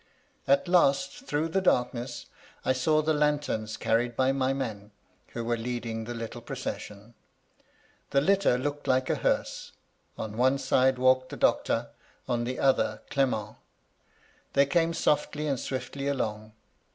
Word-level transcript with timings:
At 0.47 0.67
last, 0.67 1.25
through 1.25 1.49
the 1.49 1.61
dark 1.61 1.93
ness, 1.93 2.25
I 2.65 2.73
saw 2.73 3.03
the 3.03 3.13
lanterns 3.13 3.77
carried 3.77 4.15
by 4.15 4.31
my 4.31 4.51
men, 4.51 4.89
who 5.33 5.45
were 5.45 5.55
leading 5.57 6.05
the 6.05 6.15
little 6.15 6.41
procession. 6.41 7.13
The 8.09 8.19
litter 8.19 8.57
looked 8.57 8.87
like 8.87 9.11
a 9.11 9.15
hearse; 9.17 9.73
on 10.17 10.37
one 10.37 10.57
side 10.57 10.97
walked 10.97 11.29
the 11.29 11.37
doctor, 11.37 11.89
on 12.27 12.45
the 12.45 12.57
other 12.59 13.03
Clement: 13.11 13.57
they 14.53 14.65
came 14.65 14.95
softly 14.95 15.45
and 15.45 15.59
swiftly 15.59 16.07
along. 16.07 16.53